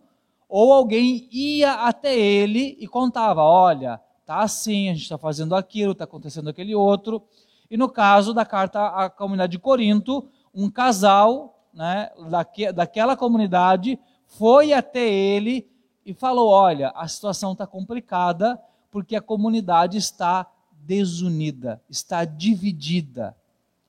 ou 0.50 0.74
alguém 0.74 1.30
ia 1.32 1.74
até 1.74 2.18
ele 2.18 2.75
e 2.80 2.88
contava: 2.88 3.44
olha, 3.44 4.02
tá 4.25 4.40
assim, 4.40 4.90
a 4.90 4.94
gente 4.94 5.04
está 5.04 5.20
fazendo 5.20 5.56
aquilo, 5.56 5.92
está 5.92 6.06
acontecendo 6.06 6.50
aquele 6.50 6.74
outro. 6.74 7.22
E 7.70 7.78
no 7.78 7.88
caso 7.88 8.34
da 8.34 8.44
carta 8.44 8.88
à 8.88 9.08
comunidade 9.08 9.52
de 9.52 9.60
Corinto, 9.60 10.28
um 10.54 10.68
casal 10.68 11.63
né, 11.72 12.10
daque, 12.28 12.72
daquela 12.72 13.16
comunidade 13.16 14.00
foi 14.25 14.74
até 14.74 15.08
ele 15.08 15.72
e 16.05 16.13
falou: 16.13 16.50
Olha, 16.50 16.89
a 16.95 17.07
situação 17.07 17.53
está 17.53 17.65
complicada 17.65 18.60
porque 18.91 19.15
a 19.15 19.22
comunidade 19.22 19.98
está 19.98 20.45
desunida, 20.72 21.81
está 21.89 22.25
dividida. 22.25 23.36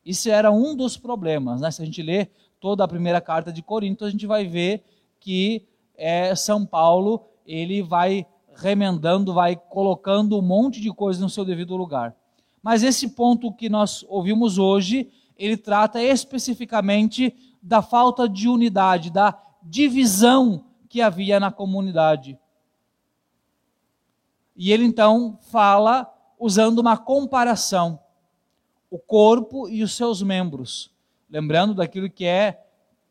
Isso 0.05 0.31
era 0.31 0.51
um 0.51 0.77
dos 0.77 0.97
problemas. 0.97 1.61
Né? 1.61 1.71
Se 1.71 1.83
a 1.83 1.85
gente 1.85 2.03
ler 2.03 2.31
toda 2.61 2.85
a 2.85 2.89
primeira 2.89 3.21
carta 3.21 3.53
de 3.53 3.63
Corinto, 3.63 4.05
a 4.05 4.11
gente 4.11 4.27
vai 4.27 4.47
ver 4.47 4.85
que 5.21 5.67
é, 5.97 6.35
São 6.35 6.65
Paulo 6.65 7.25
ele 7.47 7.83
vai 7.83 8.27
remendando, 8.55 9.35
vai 9.35 9.57
colocando 9.57 10.39
um 10.39 10.43
monte 10.43 10.81
de 10.81 10.91
coisas 10.93 11.21
no 11.21 11.29
seu 11.29 11.45
devido 11.45 11.77
lugar. 11.77 12.15
Mas 12.63 12.83
esse 12.83 13.09
ponto 13.09 13.53
que 13.53 13.69
nós 13.69 14.05
ouvimos 14.09 14.57
hoje, 14.57 15.11
ele 15.37 15.57
trata 15.57 16.03
especificamente 16.03 17.35
da 17.63 17.83
falta 17.83 18.29
de 18.29 18.49
unidade, 18.49 19.11
da 19.11 19.39
divisão 19.63 20.65
que 20.95 21.03
havia 21.03 21.41
na 21.41 21.51
comunidade. 21.51 22.39
E 24.55 24.71
ele 24.71 24.85
então 24.85 25.37
fala 25.51 26.09
usando 26.39 26.79
uma 26.79 26.97
comparação: 26.97 27.99
o 28.89 28.97
corpo 28.97 29.69
e 29.69 29.83
os 29.83 29.97
seus 29.97 30.23
membros. 30.23 30.93
Lembrando 31.29 31.75
daquilo 31.75 32.09
que 32.09 32.25
é 32.25 32.65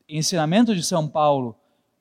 ensinamento 0.08 0.74
de 0.74 0.82
São 0.82 1.10
Paulo: 1.10 1.58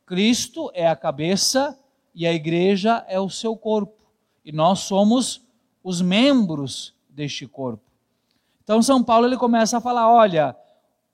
Cristo 0.07 0.71
é 0.73 0.87
a 0.87 0.95
cabeça 0.95 1.77
e 2.15 2.29
a 2.29 2.33
igreja 2.33 3.05
é 3.09 3.19
o 3.19 3.29
seu 3.29 3.57
corpo. 3.57 4.07
E 4.45 4.53
nós 4.53 4.79
somos 4.83 5.45
os 5.83 6.01
membros 6.01 6.95
deste 7.09 7.45
corpo. 7.45 7.91
Então 8.63 8.81
São 8.81 9.03
Paulo 9.03 9.27
ele 9.27 9.37
começa 9.37 9.79
a 9.79 9.81
falar, 9.81 10.09
olha, 10.09 10.57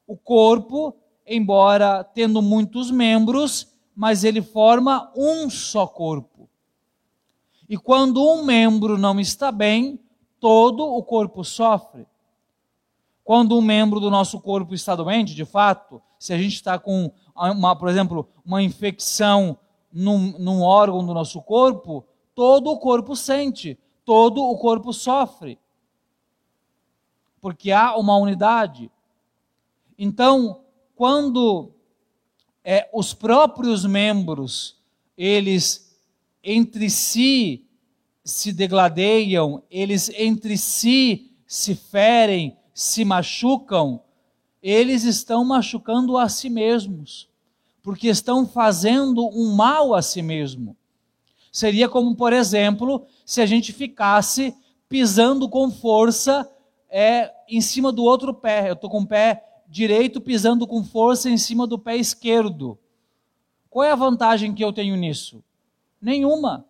o 0.06 0.14
corpo, 0.14 0.94
embora 1.26 2.04
tendo 2.04 2.42
muitos 2.42 2.90
membros, 2.90 3.77
mas 3.98 4.22
ele 4.22 4.40
forma 4.40 5.10
um 5.16 5.50
só 5.50 5.84
corpo. 5.84 6.48
E 7.68 7.76
quando 7.76 8.24
um 8.24 8.44
membro 8.44 8.96
não 8.96 9.18
está 9.18 9.50
bem, 9.50 9.98
todo 10.38 10.86
o 10.86 11.02
corpo 11.02 11.42
sofre. 11.42 12.06
Quando 13.24 13.58
um 13.58 13.60
membro 13.60 13.98
do 13.98 14.08
nosso 14.08 14.40
corpo 14.40 14.72
está 14.72 14.94
doente, 14.94 15.34
de 15.34 15.44
fato, 15.44 16.00
se 16.16 16.32
a 16.32 16.38
gente 16.38 16.54
está 16.54 16.78
com, 16.78 17.10
uma, 17.34 17.74
por 17.74 17.88
exemplo, 17.88 18.28
uma 18.46 18.62
infecção 18.62 19.58
num, 19.92 20.38
num 20.38 20.62
órgão 20.62 21.04
do 21.04 21.12
nosso 21.12 21.42
corpo, 21.42 22.06
todo 22.36 22.70
o 22.70 22.78
corpo 22.78 23.16
sente, 23.16 23.76
todo 24.04 24.44
o 24.44 24.56
corpo 24.58 24.92
sofre. 24.92 25.58
Porque 27.40 27.72
há 27.72 27.96
uma 27.96 28.16
unidade. 28.16 28.92
Então, 29.98 30.60
quando 30.94 31.72
é, 32.70 32.86
os 32.92 33.14
próprios 33.14 33.86
membros, 33.86 34.76
eles 35.16 35.98
entre 36.44 36.90
si 36.90 37.64
se 38.22 38.52
degladeiam, 38.52 39.62
eles 39.70 40.10
entre 40.10 40.58
si 40.58 41.32
se 41.46 41.74
ferem, 41.74 42.58
se 42.74 43.06
machucam, 43.06 44.02
eles 44.62 45.04
estão 45.04 45.46
machucando 45.46 46.18
a 46.18 46.28
si 46.28 46.50
mesmos, 46.50 47.30
porque 47.82 48.08
estão 48.08 48.46
fazendo 48.46 49.26
um 49.28 49.54
mal 49.54 49.94
a 49.94 50.02
si 50.02 50.20
mesmo. 50.20 50.76
Seria 51.50 51.88
como, 51.88 52.14
por 52.14 52.34
exemplo, 52.34 53.06
se 53.24 53.40
a 53.40 53.46
gente 53.46 53.72
ficasse 53.72 54.54
pisando 54.90 55.48
com 55.48 55.70
força 55.70 56.46
é, 56.90 57.32
em 57.48 57.62
cima 57.62 57.90
do 57.90 58.04
outro 58.04 58.34
pé. 58.34 58.68
Eu 58.68 58.74
estou 58.74 58.90
com 58.90 59.00
o 59.00 59.06
pé 59.06 59.42
direito 59.68 60.20
pisando 60.20 60.66
com 60.66 60.82
força 60.82 61.28
em 61.28 61.36
cima 61.36 61.66
do 61.66 61.78
pé 61.78 61.96
esquerdo. 61.96 62.78
Qual 63.68 63.84
é 63.84 63.90
a 63.90 63.96
vantagem 63.96 64.54
que 64.54 64.64
eu 64.64 64.72
tenho 64.72 64.96
nisso? 64.96 65.44
Nenhuma. 66.00 66.64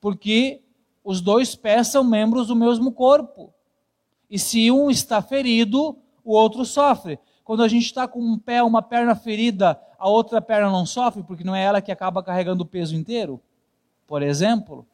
Porque 0.00 0.60
os 1.04 1.20
dois 1.20 1.54
pés 1.54 1.88
são 1.88 2.02
membros 2.02 2.48
do 2.48 2.56
mesmo 2.56 2.92
corpo. 2.92 3.52
E 4.28 4.38
se 4.38 4.70
um 4.70 4.90
está 4.90 5.22
ferido, 5.22 5.96
o 6.24 6.32
outro 6.32 6.64
sofre. 6.64 7.18
Quando 7.44 7.62
a 7.62 7.68
gente 7.68 7.86
está 7.86 8.06
com 8.06 8.20
um 8.20 8.38
pé, 8.38 8.62
uma 8.62 8.82
perna 8.82 9.14
ferida, 9.14 9.80
a 9.98 10.08
outra 10.08 10.42
perna 10.42 10.70
não 10.70 10.84
sofre, 10.84 11.22
porque 11.22 11.44
não 11.44 11.54
é 11.54 11.62
ela 11.62 11.80
que 11.80 11.90
acaba 11.90 12.22
carregando 12.22 12.62
o 12.62 12.66
peso 12.66 12.94
inteiro, 12.94 13.40
por 14.06 14.22
exemplo. 14.22 14.86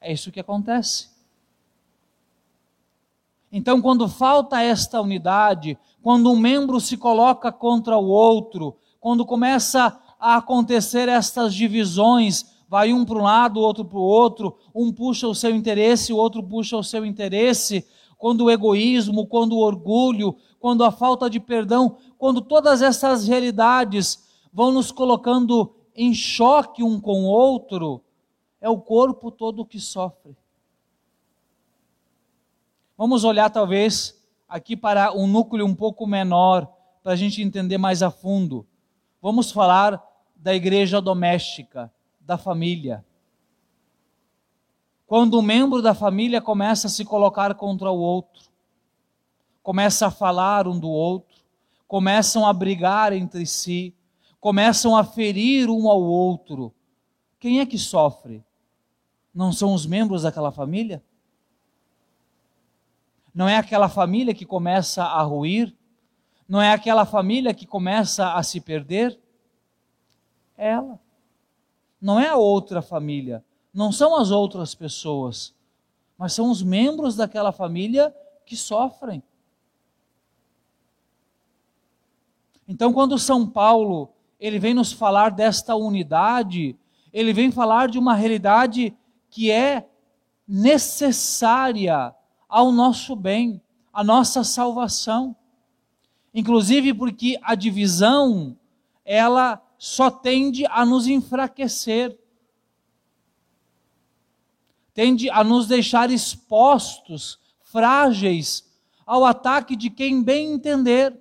É 0.00 0.12
isso 0.12 0.30
que 0.30 0.40
acontece. 0.40 1.15
Então, 3.56 3.80
quando 3.80 4.06
falta 4.06 4.60
esta 4.60 5.00
unidade, 5.00 5.78
quando 6.02 6.30
um 6.30 6.36
membro 6.36 6.78
se 6.78 6.94
coloca 6.94 7.50
contra 7.50 7.96
o 7.96 8.06
outro, 8.06 8.76
quando 9.00 9.24
começa 9.24 9.98
a 10.20 10.36
acontecer 10.36 11.08
estas 11.08 11.54
divisões, 11.54 12.44
vai 12.68 12.92
um 12.92 13.02
para 13.02 13.18
um 13.18 13.22
lado, 13.22 13.58
o 13.58 13.62
outro 13.62 13.82
para 13.82 13.96
o 13.96 14.02
outro, 14.02 14.58
um 14.74 14.92
puxa 14.92 15.26
o 15.26 15.34
seu 15.34 15.56
interesse, 15.56 16.12
o 16.12 16.18
outro 16.18 16.42
puxa 16.42 16.76
o 16.76 16.84
seu 16.84 17.02
interesse, 17.02 17.86
quando 18.18 18.44
o 18.44 18.50
egoísmo, 18.50 19.26
quando 19.26 19.54
o 19.54 19.60
orgulho, 19.60 20.36
quando 20.60 20.84
a 20.84 20.90
falta 20.90 21.30
de 21.30 21.40
perdão, 21.40 21.96
quando 22.18 22.42
todas 22.42 22.82
essas 22.82 23.26
realidades 23.26 24.22
vão 24.52 24.70
nos 24.70 24.92
colocando 24.92 25.74
em 25.94 26.12
choque 26.12 26.82
um 26.82 27.00
com 27.00 27.22
o 27.22 27.26
outro, 27.26 28.02
é 28.60 28.68
o 28.68 28.78
corpo 28.78 29.30
todo 29.30 29.64
que 29.64 29.80
sofre. 29.80 30.36
Vamos 32.98 33.24
olhar, 33.24 33.50
talvez, 33.50 34.18
aqui 34.48 34.74
para 34.74 35.12
um 35.12 35.26
núcleo 35.26 35.66
um 35.66 35.74
pouco 35.74 36.06
menor, 36.06 36.66
para 37.02 37.12
a 37.12 37.16
gente 37.16 37.42
entender 37.42 37.76
mais 37.76 38.02
a 38.02 38.10
fundo. 38.10 38.66
Vamos 39.20 39.50
falar 39.50 40.02
da 40.34 40.54
igreja 40.54 40.98
doméstica, 40.98 41.92
da 42.18 42.38
família. 42.38 43.04
Quando 45.06 45.38
um 45.38 45.42
membro 45.42 45.82
da 45.82 45.94
família 45.94 46.40
começa 46.40 46.86
a 46.86 46.90
se 46.90 47.04
colocar 47.04 47.54
contra 47.54 47.90
o 47.90 47.98
outro, 47.98 48.44
começa 49.62 50.06
a 50.06 50.10
falar 50.10 50.66
um 50.66 50.78
do 50.78 50.88
outro, 50.88 51.36
começam 51.86 52.46
a 52.46 52.52
brigar 52.52 53.12
entre 53.12 53.44
si, 53.44 53.94
começam 54.40 54.96
a 54.96 55.04
ferir 55.04 55.68
um 55.68 55.90
ao 55.90 56.02
outro, 56.02 56.72
quem 57.38 57.60
é 57.60 57.66
que 57.66 57.78
sofre? 57.78 58.42
Não 59.34 59.52
são 59.52 59.74
os 59.74 59.84
membros 59.84 60.22
daquela 60.22 60.50
família? 60.50 61.04
Não 63.36 63.46
é 63.46 63.58
aquela 63.58 63.86
família 63.86 64.32
que 64.32 64.46
começa 64.46 65.04
a 65.04 65.20
ruir? 65.20 65.76
Não 66.48 66.58
é 66.58 66.72
aquela 66.72 67.04
família 67.04 67.52
que 67.52 67.66
começa 67.66 68.32
a 68.32 68.42
se 68.42 68.62
perder? 68.62 69.20
É 70.56 70.70
ela. 70.70 70.98
Não 72.00 72.18
é 72.18 72.28
a 72.28 72.36
outra 72.36 72.80
família. 72.80 73.44
Não 73.74 73.92
são 73.92 74.16
as 74.16 74.30
outras 74.30 74.74
pessoas. 74.74 75.54
Mas 76.16 76.32
são 76.32 76.50
os 76.50 76.62
membros 76.62 77.14
daquela 77.14 77.52
família 77.52 78.10
que 78.46 78.56
sofrem. 78.56 79.22
Então, 82.66 82.90
quando 82.90 83.18
São 83.18 83.46
Paulo 83.46 84.14
ele 84.40 84.58
vem 84.58 84.72
nos 84.72 84.92
falar 84.92 85.30
desta 85.30 85.76
unidade, 85.76 86.74
ele 87.12 87.34
vem 87.34 87.50
falar 87.50 87.90
de 87.90 87.98
uma 87.98 88.14
realidade 88.14 88.96
que 89.28 89.50
é 89.50 89.86
necessária 90.48 92.14
ao 92.56 92.72
nosso 92.72 93.14
bem, 93.14 93.60
à 93.92 94.02
nossa 94.02 94.42
salvação. 94.42 95.36
Inclusive 96.32 96.94
porque 96.94 97.38
a 97.42 97.54
divisão, 97.54 98.56
ela 99.04 99.62
só 99.76 100.10
tende 100.10 100.64
a 100.64 100.82
nos 100.86 101.06
enfraquecer. 101.06 102.18
Tende 104.94 105.28
a 105.28 105.44
nos 105.44 105.66
deixar 105.66 106.10
expostos, 106.10 107.38
frágeis 107.60 108.66
ao 109.04 109.26
ataque 109.26 109.76
de 109.76 109.90
quem 109.90 110.22
bem 110.22 110.54
entender. 110.54 111.14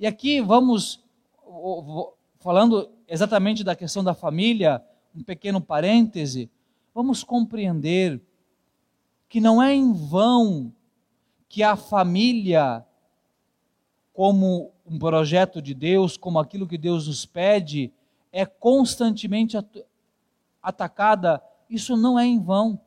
E 0.00 0.06
aqui 0.06 0.40
vamos 0.40 1.04
falando 2.38 2.90
exatamente 3.06 3.62
da 3.62 3.76
questão 3.76 4.02
da 4.02 4.14
família, 4.14 4.82
um 5.14 5.22
pequeno 5.22 5.60
parêntese, 5.60 6.50
vamos 6.94 7.22
compreender 7.22 8.22
que 9.28 9.40
não 9.40 9.62
é 9.62 9.74
em 9.74 9.92
vão 9.92 10.72
que 11.48 11.62
a 11.62 11.76
família, 11.76 12.84
como 14.12 14.72
um 14.86 14.98
projeto 14.98 15.60
de 15.60 15.74
Deus, 15.74 16.16
como 16.16 16.38
aquilo 16.38 16.66
que 16.66 16.78
Deus 16.78 17.06
nos 17.06 17.26
pede, 17.26 17.92
é 18.32 18.44
constantemente 18.46 19.56
atacada. 20.62 21.42
Isso 21.68 21.96
não 21.96 22.18
é 22.18 22.24
em 22.24 22.40
vão. 22.40 22.80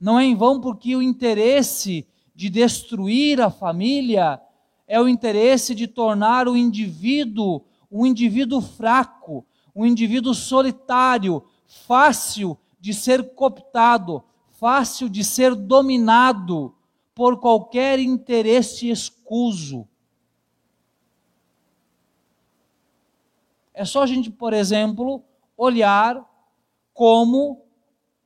Não 0.00 0.18
é 0.18 0.24
em 0.24 0.34
vão 0.34 0.60
porque 0.60 0.94
o 0.94 1.02
interesse 1.02 2.06
de 2.34 2.48
destruir 2.48 3.40
a 3.40 3.50
família 3.50 4.40
é 4.86 5.00
o 5.00 5.08
interesse 5.08 5.74
de 5.74 5.86
tornar 5.86 6.46
o 6.46 6.56
indivíduo 6.56 7.64
um 7.90 8.04
indivíduo 8.04 8.60
fraco, 8.60 9.46
um 9.74 9.86
indivíduo 9.86 10.34
solitário, 10.34 11.44
fácil 11.66 12.58
de 12.80 12.92
ser 12.92 13.34
cooptado, 13.34 14.22
fácil 14.58 15.08
de 15.08 15.22
ser 15.22 15.54
dominado 15.54 16.74
por 17.14 17.38
qualquer 17.38 18.00
interesse 18.00 18.90
escuso. 18.90 19.86
É 23.72 23.84
só 23.84 24.02
a 24.02 24.06
gente, 24.06 24.30
por 24.30 24.52
exemplo, 24.52 25.22
olhar 25.56 26.28
como 26.92 27.62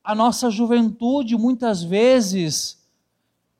a 0.03 0.15
nossa 0.15 0.49
juventude 0.49 1.37
muitas 1.37 1.83
vezes 1.83 2.83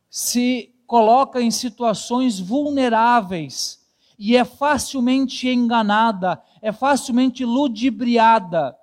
se 0.10 0.74
coloca 0.88 1.40
em 1.40 1.52
situações 1.52 2.40
vulneráveis 2.40 3.86
e 4.18 4.36
é 4.36 4.44
facilmente 4.44 5.48
enganada, 5.48 6.42
é 6.60 6.72
facilmente 6.72 7.46
ludibriada, 7.46 8.76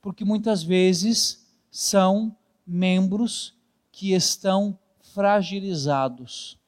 porque 0.00 0.24
muitas 0.24 0.62
vezes 0.62 1.45
são 1.78 2.34
membros 2.66 3.54
que 3.92 4.14
estão 4.14 4.78
fragilizados. 5.12 6.58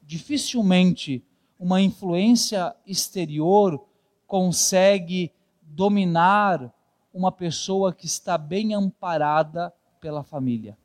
Dificilmente 0.00 1.22
uma 1.58 1.82
influência 1.82 2.74
exterior 2.86 3.86
consegue 4.26 5.30
dominar 5.60 6.72
uma 7.12 7.30
pessoa 7.30 7.92
que 7.92 8.06
está 8.06 8.38
bem 8.38 8.72
amparada 8.72 9.70
pela 10.00 10.22
família. 10.22 10.78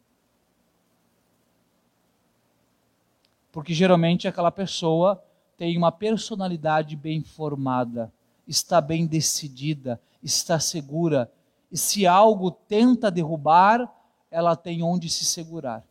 Porque 3.49 3.73
geralmente 3.73 4.27
aquela 4.27 4.51
pessoa 4.51 5.23
tem 5.55 5.77
uma 5.77 5.89
personalidade 5.89 6.97
bem 6.97 7.23
formada, 7.23 8.11
está 8.45 8.81
bem 8.81 9.07
decidida, 9.07 10.01
está 10.21 10.59
segura. 10.59 11.31
E 11.75 11.77
se 11.77 12.07
algo 12.07 12.51
tenta 12.51 13.11
derrubar, 13.11 13.93
ela 14.31 14.55
tem 14.55 14.81
onde 14.81 15.09
se 15.09 15.25
segurar. 15.25 15.85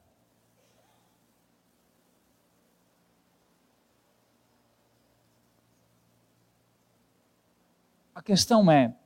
A 8.14 8.22
questão 8.22 8.72
é: 8.72 8.96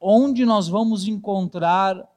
onde 0.00 0.44
nós 0.44 0.66
vamos 0.66 1.06
encontrar 1.06 2.10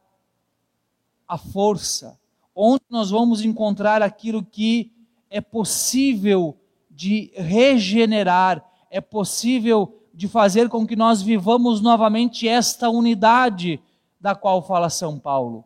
a 1.28 1.38
força? 1.38 2.20
Onde 2.56 2.86
nós 2.90 3.12
vamos 3.12 3.46
encontrar 3.46 4.02
aquilo 4.02 4.44
que 4.44 4.92
é 5.30 5.40
possível 5.40 6.60
de 6.90 7.32
regenerar, 7.36 8.68
é 8.90 9.00
possível 9.00 10.01
de 10.22 10.28
fazer 10.28 10.70
com 10.70 10.86
que 10.86 10.96
nós 10.96 11.20
vivamos 11.24 11.82
novamente 11.82 12.48
esta 12.48 12.88
unidade 12.92 13.82
da 14.20 14.36
qual 14.36 14.62
fala 14.62 14.88
São 14.88 15.18
Paulo. 15.18 15.66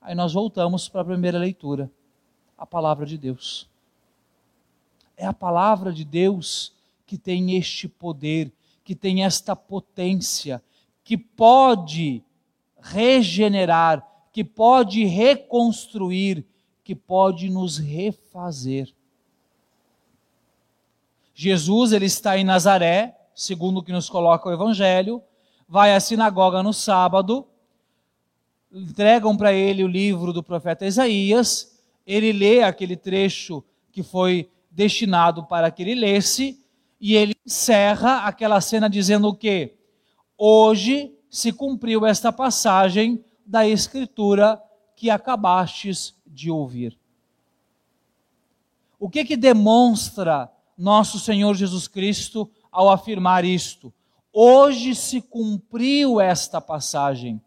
Aí 0.00 0.14
nós 0.14 0.32
voltamos 0.32 0.88
para 0.88 1.02
a 1.02 1.04
primeira 1.04 1.38
leitura, 1.38 1.92
a 2.56 2.64
palavra 2.64 3.04
de 3.04 3.18
Deus. 3.18 3.68
É 5.14 5.26
a 5.26 5.34
palavra 5.34 5.92
de 5.92 6.06
Deus 6.06 6.72
que 7.06 7.18
tem 7.18 7.54
este 7.54 7.86
poder, 7.86 8.50
que 8.82 8.94
tem 8.94 9.24
esta 9.24 9.54
potência, 9.54 10.62
que 11.04 11.18
pode 11.18 12.24
regenerar, 12.80 14.02
que 14.32 14.42
pode 14.42 15.04
reconstruir, 15.04 16.46
que 16.82 16.94
pode 16.94 17.50
nos 17.50 17.76
refazer. 17.76 18.90
Jesus, 21.34 21.92
ele 21.92 22.06
está 22.06 22.38
em 22.38 22.44
Nazaré, 22.44 23.19
segundo 23.34 23.78
o 23.78 23.82
que 23.82 23.92
nos 23.92 24.08
coloca 24.08 24.48
o 24.48 24.52
Evangelho, 24.52 25.22
vai 25.68 25.94
à 25.94 26.00
sinagoga 26.00 26.62
no 26.62 26.72
sábado, 26.72 27.46
entregam 28.72 29.36
para 29.36 29.52
ele 29.52 29.84
o 29.84 29.88
livro 29.88 30.32
do 30.32 30.42
profeta 30.42 30.86
Isaías, 30.86 31.80
ele 32.06 32.32
lê 32.32 32.62
aquele 32.62 32.96
trecho 32.96 33.64
que 33.92 34.02
foi 34.02 34.50
destinado 34.70 35.44
para 35.44 35.70
que 35.70 35.82
ele 35.82 35.94
lesse, 35.94 36.58
e 37.00 37.14
ele 37.14 37.34
encerra 37.46 38.26
aquela 38.26 38.60
cena 38.60 38.88
dizendo 38.88 39.28
o 39.28 39.34
quê? 39.34 39.76
Hoje 40.36 41.14
se 41.30 41.52
cumpriu 41.52 42.04
esta 42.04 42.32
passagem 42.32 43.24
da 43.46 43.66
Escritura 43.66 44.62
que 44.94 45.08
acabastes 45.08 46.14
de 46.26 46.50
ouvir. 46.50 46.98
O 48.98 49.08
que 49.08 49.24
que 49.24 49.36
demonstra 49.36 50.50
nosso 50.76 51.18
Senhor 51.18 51.54
Jesus 51.54 51.88
Cristo 51.88 52.50
ao 52.70 52.90
afirmar 52.90 53.44
isto? 53.44 53.92
Hoje 54.32 54.94
se 54.94 55.20
cumpriu 55.20 56.20
esta 56.20 56.60
passagem. 56.60 57.40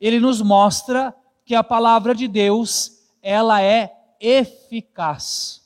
Ele 0.00 0.18
nos 0.18 0.42
mostra 0.42 1.14
que 1.44 1.54
a 1.54 1.62
palavra 1.62 2.14
de 2.14 2.26
Deus, 2.26 3.04
ela 3.22 3.62
é 3.62 3.94
eficaz. 4.18 5.62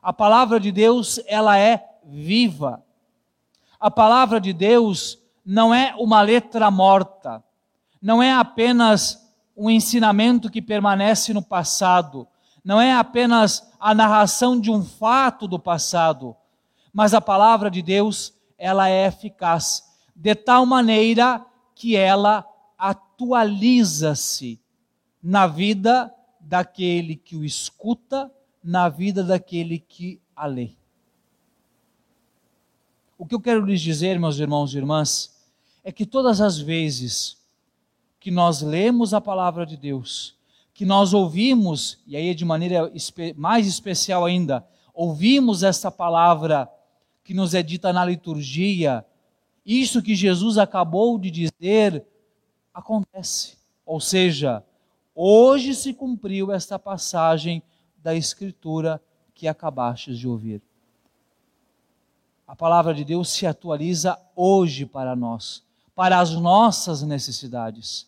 A 0.00 0.12
palavra 0.12 0.60
de 0.60 0.70
Deus, 0.70 1.20
ela 1.26 1.58
é 1.58 1.84
viva. 2.04 2.84
A 3.78 3.90
palavra 3.90 4.40
de 4.40 4.52
Deus 4.52 5.18
não 5.44 5.74
é 5.74 5.94
uma 5.98 6.22
letra 6.22 6.70
morta, 6.70 7.42
não 8.00 8.22
é 8.22 8.32
apenas 8.32 9.26
um 9.56 9.70
ensinamento 9.70 10.50
que 10.50 10.62
permanece 10.62 11.32
no 11.32 11.42
passado, 11.42 12.26
não 12.64 12.80
é 12.80 12.92
apenas 12.92 13.72
a 13.86 13.94
narração 13.94 14.60
de 14.60 14.68
um 14.68 14.84
fato 14.84 15.46
do 15.46 15.60
passado, 15.60 16.34
mas 16.92 17.14
a 17.14 17.20
palavra 17.20 17.70
de 17.70 17.80
Deus, 17.80 18.34
ela 18.58 18.90
é 18.90 19.06
eficaz, 19.06 19.96
de 20.12 20.34
tal 20.34 20.66
maneira 20.66 21.46
que 21.72 21.94
ela 21.94 22.44
atualiza-se 22.76 24.60
na 25.22 25.46
vida 25.46 26.12
daquele 26.40 27.14
que 27.14 27.36
o 27.36 27.44
escuta, 27.44 28.28
na 28.60 28.88
vida 28.88 29.22
daquele 29.22 29.78
que 29.78 30.20
a 30.34 30.46
lê. 30.46 30.70
O 33.16 33.24
que 33.24 33.36
eu 33.36 33.40
quero 33.40 33.64
lhes 33.64 33.80
dizer, 33.80 34.18
meus 34.18 34.40
irmãos 34.40 34.74
e 34.74 34.78
irmãs, 34.78 35.32
é 35.84 35.92
que 35.92 36.04
todas 36.04 36.40
as 36.40 36.58
vezes 36.58 37.40
que 38.18 38.32
nós 38.32 38.62
lemos 38.62 39.14
a 39.14 39.20
palavra 39.20 39.64
de 39.64 39.76
Deus, 39.76 40.35
que 40.76 40.84
nós 40.84 41.12
ouvimos, 41.12 41.98
e 42.06 42.16
aí 42.16 42.32
de 42.34 42.44
maneira 42.44 42.92
mais 43.34 43.66
especial 43.66 44.24
ainda, 44.24 44.64
ouvimos 44.94 45.64
essa 45.64 45.90
palavra 45.90 46.70
que 47.24 47.34
nos 47.34 47.52
é 47.52 47.62
dita 47.62 47.92
na 47.92 48.04
liturgia, 48.04 49.04
isso 49.64 50.00
que 50.00 50.14
Jesus 50.14 50.56
acabou 50.56 51.18
de 51.18 51.30
dizer 51.30 52.06
acontece. 52.72 53.56
Ou 53.84 54.00
seja, 54.00 54.62
Hoje 55.18 55.74
se 55.74 55.94
cumpriu 55.94 56.52
esta 56.52 56.78
passagem 56.78 57.62
da 58.02 58.14
Escritura 58.14 59.02
que 59.34 59.48
acabastes 59.48 60.18
de 60.18 60.28
ouvir. 60.28 60.60
A 62.46 62.54
palavra 62.54 62.92
de 62.92 63.02
Deus 63.02 63.30
se 63.30 63.46
atualiza 63.46 64.20
hoje 64.36 64.84
para 64.84 65.16
nós, 65.16 65.64
para 65.94 66.20
as 66.20 66.32
nossas 66.32 67.00
necessidades. 67.00 68.06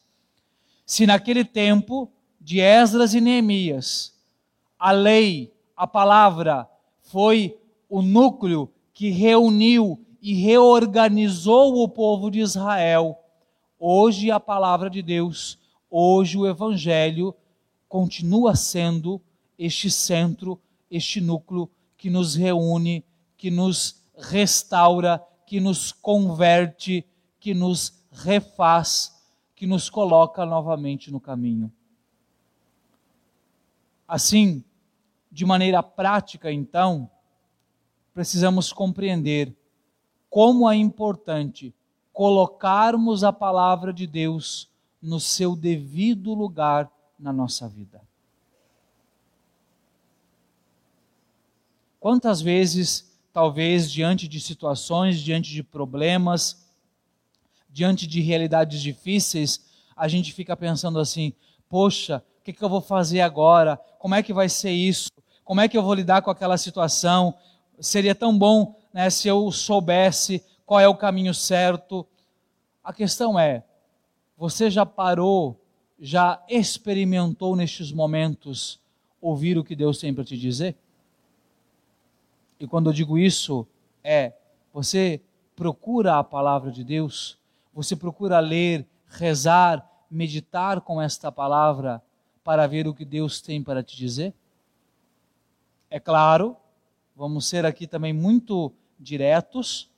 Se 0.84 1.06
naquele 1.06 1.46
tempo 1.46 2.12
de 2.48 2.60
Esdras 2.60 3.12
e 3.12 3.20
Neemias, 3.20 4.18
a 4.78 4.90
lei, 4.90 5.52
a 5.76 5.86
palavra, 5.86 6.66
foi 7.02 7.58
o 7.90 8.00
núcleo 8.00 8.72
que 8.94 9.10
reuniu 9.10 10.02
e 10.22 10.32
reorganizou 10.32 11.82
o 11.82 11.86
povo 11.90 12.30
de 12.30 12.40
Israel, 12.40 13.18
hoje 13.78 14.30
a 14.30 14.40
palavra 14.40 14.88
de 14.88 15.02
Deus, 15.02 15.58
hoje 15.90 16.38
o 16.38 16.46
Evangelho, 16.46 17.36
continua 17.86 18.56
sendo 18.56 19.20
este 19.58 19.90
centro, 19.90 20.58
este 20.90 21.20
núcleo 21.20 21.68
que 21.98 22.08
nos 22.08 22.34
reúne, 22.34 23.04
que 23.36 23.50
nos 23.50 24.02
restaura, 24.16 25.22
que 25.46 25.60
nos 25.60 25.92
converte, 25.92 27.04
que 27.38 27.52
nos 27.52 27.92
refaz, 28.10 29.20
que 29.54 29.66
nos 29.66 29.90
coloca 29.90 30.46
novamente 30.46 31.10
no 31.10 31.20
caminho. 31.20 31.70
Assim, 34.08 34.64
de 35.30 35.44
maneira 35.44 35.82
prática, 35.82 36.50
então, 36.50 37.10
precisamos 38.14 38.72
compreender 38.72 39.54
como 40.30 40.68
é 40.68 40.74
importante 40.74 41.74
colocarmos 42.12 43.22
a 43.22 43.32
palavra 43.32 43.92
de 43.92 44.06
Deus 44.06 44.68
no 45.00 45.20
seu 45.20 45.54
devido 45.54 46.34
lugar 46.34 46.90
na 47.16 47.32
nossa 47.32 47.68
vida. 47.68 48.02
Quantas 52.00 52.40
vezes, 52.40 53.16
talvez 53.32 53.90
diante 53.90 54.26
de 54.26 54.40
situações, 54.40 55.20
diante 55.20 55.52
de 55.52 55.62
problemas, 55.62 56.66
diante 57.68 58.06
de 58.06 58.20
realidades 58.20 58.80
difíceis, 58.80 59.64
a 59.94 60.08
gente 60.08 60.32
fica 60.32 60.56
pensando 60.56 60.98
assim: 60.98 61.32
poxa, 61.68 62.24
que, 62.48 62.52
que 62.54 62.64
eu 62.64 62.68
vou 62.68 62.80
fazer 62.80 63.20
agora? 63.20 63.76
Como 63.98 64.14
é 64.14 64.22
que 64.22 64.32
vai 64.32 64.48
ser 64.48 64.70
isso? 64.70 65.10
Como 65.44 65.60
é 65.60 65.68
que 65.68 65.76
eu 65.76 65.82
vou 65.82 65.92
lidar 65.92 66.22
com 66.22 66.30
aquela 66.30 66.56
situação? 66.56 67.34
Seria 67.78 68.14
tão 68.14 68.36
bom 68.36 68.74
né, 68.92 69.10
se 69.10 69.28
eu 69.28 69.52
soubesse 69.52 70.42
qual 70.64 70.80
é 70.80 70.88
o 70.88 70.96
caminho 70.96 71.34
certo. 71.34 72.06
A 72.82 72.90
questão 72.90 73.38
é: 73.38 73.62
você 74.36 74.70
já 74.70 74.86
parou, 74.86 75.60
já 76.00 76.42
experimentou 76.48 77.54
nestes 77.54 77.92
momentos 77.92 78.80
ouvir 79.20 79.58
o 79.58 79.64
que 79.64 79.76
Deus 79.76 79.98
tem 79.98 80.14
para 80.14 80.24
te 80.24 80.36
dizer? 80.36 80.74
E 82.58 82.66
quando 82.66 82.88
eu 82.88 82.94
digo 82.94 83.18
isso, 83.18 83.66
é 84.02 84.32
você 84.72 85.20
procura 85.54 86.18
a 86.18 86.24
palavra 86.24 86.70
de 86.70 86.82
Deus, 86.82 87.36
você 87.74 87.94
procura 87.94 88.40
ler, 88.40 88.86
rezar, 89.06 89.86
meditar 90.10 90.80
com 90.80 91.02
esta 91.02 91.30
palavra 91.30 92.02
para 92.48 92.66
ver 92.66 92.88
o 92.88 92.94
que 92.94 93.04
Deus 93.04 93.42
tem 93.42 93.62
para 93.62 93.82
te 93.82 93.94
dizer? 93.94 94.32
É 95.90 96.00
claro, 96.00 96.56
vamos 97.14 97.46
ser 97.46 97.66
aqui 97.66 97.86
também 97.86 98.14
muito 98.14 98.72
diretos, 98.98 99.90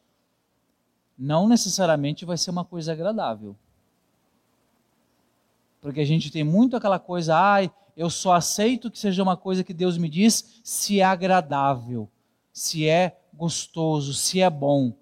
não 1.17 1.47
necessariamente 1.47 2.25
vai 2.25 2.37
ser 2.37 2.51
uma 2.51 2.65
coisa 2.65 2.91
agradável. 2.91 3.55
Porque 5.81 6.01
a 6.01 6.05
gente 6.05 6.29
tem 6.29 6.43
muito 6.43 6.77
aquela 6.77 6.99
coisa, 6.99 7.37
ai, 7.37 7.71
eu 7.97 8.11
só 8.11 8.33
aceito 8.33 8.91
que 8.91 8.99
seja 8.99 9.23
uma 9.23 9.37
coisa 9.37 9.63
que 9.63 9.73
Deus 9.73 9.97
me 9.97 10.09
diz 10.09 10.61
se 10.65 10.99
é 10.99 11.05
agradável 11.05 12.09
se 12.53 12.89
é 12.89 13.17
gostoso, 13.33 14.13
se 14.13 14.41
é 14.41 14.51
bom. 14.51 14.93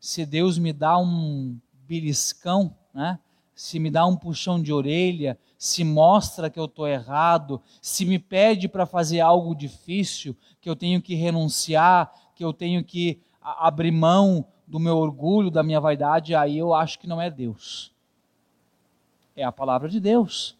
Se 0.00 0.24
Deus 0.24 0.56
me 0.56 0.72
dá 0.72 0.98
um 0.98 1.58
beliscão, 1.86 2.74
né? 2.94 3.18
Se 3.58 3.80
me 3.80 3.90
dá 3.90 4.06
um 4.06 4.14
puxão 4.14 4.62
de 4.62 4.72
orelha, 4.72 5.36
se 5.58 5.82
mostra 5.82 6.48
que 6.48 6.60
eu 6.60 6.66
estou 6.66 6.86
errado, 6.86 7.60
se 7.82 8.04
me 8.04 8.16
pede 8.16 8.68
para 8.68 8.86
fazer 8.86 9.18
algo 9.18 9.52
difícil, 9.52 10.36
que 10.60 10.70
eu 10.70 10.76
tenho 10.76 11.02
que 11.02 11.16
renunciar, 11.16 12.12
que 12.36 12.44
eu 12.44 12.52
tenho 12.52 12.84
que 12.84 13.20
abrir 13.42 13.90
mão 13.90 14.46
do 14.64 14.78
meu 14.78 14.96
orgulho, 14.96 15.50
da 15.50 15.64
minha 15.64 15.80
vaidade, 15.80 16.36
aí 16.36 16.56
eu 16.56 16.72
acho 16.72 17.00
que 17.00 17.08
não 17.08 17.20
é 17.20 17.28
Deus. 17.28 17.92
É 19.34 19.42
a 19.42 19.50
palavra 19.50 19.88
de 19.88 19.98
Deus. 19.98 20.56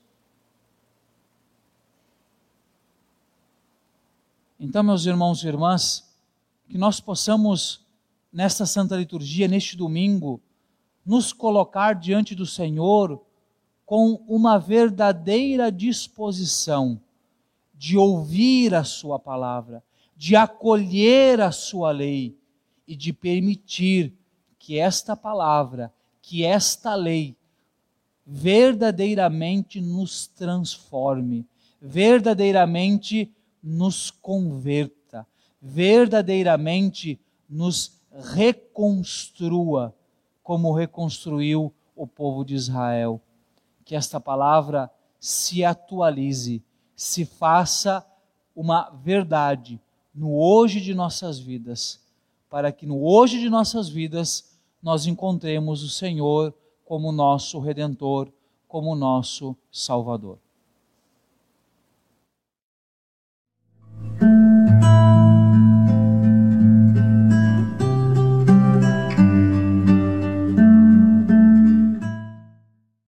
Então, 4.58 4.82
meus 4.82 5.06
irmãos 5.06 5.44
e 5.44 5.46
irmãs, 5.46 6.18
que 6.68 6.76
nós 6.76 6.98
possamos, 6.98 7.86
nesta 8.32 8.66
Santa 8.66 8.96
Liturgia, 8.96 9.46
neste 9.46 9.76
domingo, 9.76 10.42
nos 11.08 11.32
colocar 11.32 11.94
diante 11.94 12.34
do 12.34 12.44
Senhor 12.44 13.24
com 13.86 14.22
uma 14.28 14.58
verdadeira 14.58 15.72
disposição 15.72 17.00
de 17.74 17.96
ouvir 17.96 18.74
a 18.74 18.84
Sua 18.84 19.18
palavra, 19.18 19.82
de 20.14 20.36
acolher 20.36 21.40
a 21.40 21.50
Sua 21.50 21.90
lei 21.90 22.36
e 22.86 22.94
de 22.94 23.12
permitir 23.12 24.12
que 24.58 24.78
esta 24.78 25.16
palavra, 25.16 25.92
que 26.22 26.44
esta 26.44 26.94
lei, 26.94 27.34
verdadeiramente 28.26 29.80
nos 29.80 30.26
transforme, 30.26 31.46
verdadeiramente 31.80 33.32
nos 33.62 34.10
converta 34.10 35.26
verdadeiramente 35.60 37.20
nos 37.48 37.98
reconstrua 38.34 39.94
como 40.48 40.72
reconstruiu 40.72 41.70
o 41.94 42.06
povo 42.06 42.42
de 42.42 42.54
Israel. 42.54 43.20
Que 43.84 43.94
esta 43.94 44.18
palavra 44.18 44.90
se 45.20 45.62
atualize, 45.62 46.62
se 46.96 47.26
faça 47.26 48.02
uma 48.56 48.88
verdade 48.88 49.78
no 50.14 50.34
hoje 50.34 50.80
de 50.80 50.94
nossas 50.94 51.38
vidas, 51.38 52.00
para 52.48 52.72
que 52.72 52.86
no 52.86 53.04
hoje 53.04 53.38
de 53.38 53.50
nossas 53.50 53.90
vidas 53.90 54.58
nós 54.82 55.06
encontremos 55.06 55.82
o 55.82 55.88
Senhor 55.90 56.54
como 56.82 57.12
nosso 57.12 57.58
redentor, 57.58 58.32
como 58.66 58.96
nosso 58.96 59.54
Salvador. 59.70 60.38